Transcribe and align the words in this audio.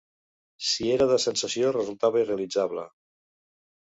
Si 0.69 0.87
era 0.93 1.07
de 1.11 1.19
sensació 1.25 1.73
resultava 1.75 2.21
irrealitzable 2.23 2.87